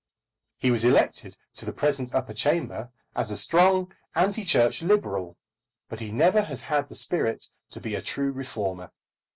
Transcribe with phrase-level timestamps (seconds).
[0.57, 5.37] He was elected to the present Upper Chamber as a strong anti Church Liberal,
[5.89, 8.89] but he never has had the spirit to be a true reformer.